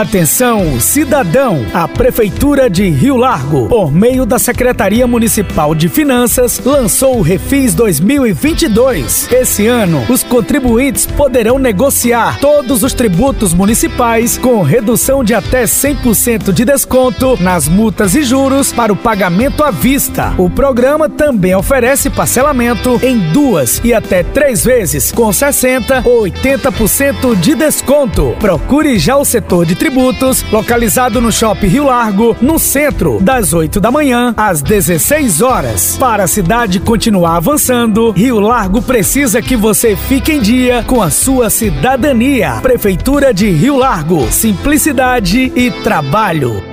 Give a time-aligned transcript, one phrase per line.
[0.00, 1.66] Atenção, cidadão!
[1.74, 7.74] A Prefeitura de Rio Largo, por meio da Secretaria Municipal de Finanças, lançou o Refis
[7.74, 9.30] 2022.
[9.30, 16.54] Esse ano, os contribuintes poderão negociar todos os tributos municipais com redução de até 100%
[16.54, 20.32] de desconto nas multas e juros para o pagamento à vista.
[20.38, 27.38] O programa também oferece parcelamento em duas e até três vezes, com 60 ou 80%
[27.38, 28.34] de desconto.
[28.40, 33.80] Procure já o setor de tributos, localizado no Shopping Rio Largo, no centro, das 8
[33.80, 35.96] da manhã às 16 horas.
[35.96, 41.10] Para a cidade continuar avançando, Rio Largo precisa que você fique em dia com a
[41.10, 42.60] sua cidadania.
[42.62, 46.71] Prefeitura de Rio Largo, simplicidade e trabalho.